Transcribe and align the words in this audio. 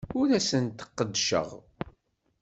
Ur 0.19 0.29
asent-d-qeddceɣ. 0.37 1.47